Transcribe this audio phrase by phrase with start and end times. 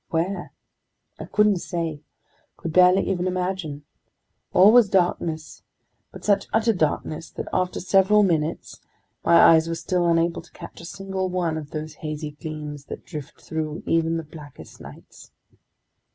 [0.09, 0.51] Where?
[1.19, 2.01] I couldn't say,
[2.57, 3.83] could barely even imagine.
[4.51, 5.61] All was darkness,
[6.11, 8.79] but such utter darkness that after several minutes,
[9.23, 13.05] my eyes were still unable to catch a single one of those hazy gleams that
[13.05, 15.29] drift through even the blackest nights.